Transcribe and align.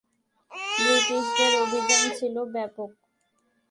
ব্রিটিশদের 0.75 1.51
অভিযান 1.63 2.03
ছিল 2.17 2.35
ব্যাপক। 2.53 2.89